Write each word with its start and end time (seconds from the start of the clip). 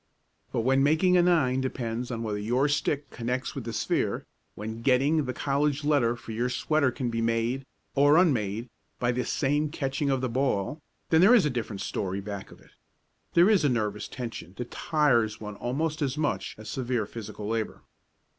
But 0.51 0.61
when 0.61 0.81
making 0.81 1.15
a 1.15 1.21
nine 1.21 1.61
depends 1.61 2.09
on 2.09 2.23
whether 2.23 2.39
your 2.39 2.67
stick 2.67 3.11
connects 3.11 3.53
with 3.53 3.65
the 3.65 3.71
sphere 3.71 4.25
when 4.55 4.81
getting 4.81 5.25
the 5.25 5.31
college 5.31 5.83
letter 5.83 6.15
for 6.15 6.31
your 6.31 6.49
sweater 6.49 6.89
can 6.89 7.11
be 7.11 7.21
made, 7.21 7.67
or 7.93 8.17
unmade, 8.17 8.71
by 8.97 9.11
this 9.11 9.29
same 9.31 9.69
catching 9.69 10.09
of 10.09 10.19
the 10.19 10.27
ball, 10.27 10.81
then 11.11 11.21
there 11.21 11.35
is 11.35 11.45
a 11.45 11.51
different 11.51 11.81
story 11.81 12.19
back 12.19 12.49
of 12.49 12.59
it. 12.59 12.71
There 13.35 13.47
is 13.47 13.63
a 13.63 13.69
nervous 13.69 14.07
tension 14.07 14.55
that 14.57 14.71
tires 14.71 15.39
one 15.39 15.55
almost 15.57 16.01
as 16.01 16.17
much 16.17 16.55
as 16.57 16.67
severe 16.67 17.05
physical 17.05 17.47
labor. 17.47 17.83